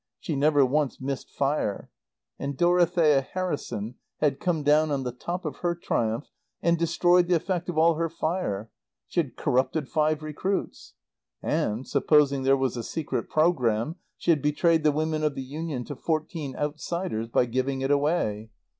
She 0.19 0.35
never 0.35 0.65
once 0.65 0.99
missed 0.99 1.29
fire. 1.29 1.91
And 2.39 2.57
Dorothea 2.57 3.21
Harrison 3.21 3.97
had 4.19 4.39
come 4.39 4.63
down 4.63 4.89
on 4.89 5.03
the 5.03 5.11
top 5.11 5.45
of 5.45 5.57
her 5.57 5.75
triumph 5.75 6.31
and 6.59 6.75
destroyed 6.75 7.27
the 7.27 7.35
effect 7.35 7.69
of 7.69 7.77
all 7.77 7.93
her 7.93 8.09
fire. 8.09 8.71
She 9.07 9.19
had 9.19 9.35
corrupted 9.35 9.87
five 9.87 10.23
recruits. 10.23 10.95
And, 11.43 11.87
supposing 11.87 12.41
there 12.41 12.57
was 12.57 12.75
a 12.75 12.81
secret 12.83 13.29
program, 13.29 13.97
she 14.17 14.31
had 14.31 14.41
betrayed 14.41 14.83
the 14.83 14.91
women 14.91 15.21
of 15.23 15.35
the 15.35 15.43
Union 15.43 15.83
to 15.83 15.95
fourteen 15.95 16.55
outsiders, 16.55 17.27
by 17.27 17.45
giving 17.45 17.81
it 17.81 17.91
away. 17.91 18.49